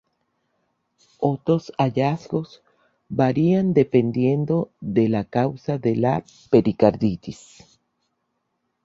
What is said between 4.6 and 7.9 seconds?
de la causa de la pericarditis.